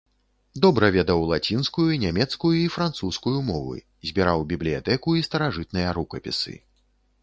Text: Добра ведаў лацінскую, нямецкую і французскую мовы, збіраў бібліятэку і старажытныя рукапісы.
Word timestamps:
Добра 0.63 0.87
ведаў 0.95 1.19
лацінскую, 1.31 1.85
нямецкую 2.05 2.51
і 2.61 2.65
французскую 2.77 3.37
мовы, 3.53 3.77
збіраў 4.11 4.51
бібліятэку 4.57 5.09
і 5.21 5.27
старажытныя 5.31 5.89
рукапісы. 6.01 6.63